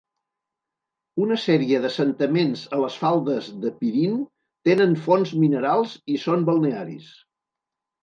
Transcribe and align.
Una 1.25 1.37
sèrie 1.43 1.81
d'assentaments 1.83 2.65
a 2.79 2.81
les 2.85 2.97
faldes 3.03 3.51
de 3.67 3.75
Pirin 3.83 4.19
tenen 4.71 4.99
fonts 5.07 5.37
minerals 5.47 5.97
i 6.17 6.21
són 6.27 6.53
balnearis. 6.53 7.17